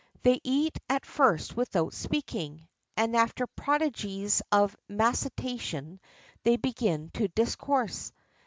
[0.23, 2.67] They eat at first without speaking,
[2.97, 5.99] and after prodigies of mastication
[6.41, 8.11] they began to discourse.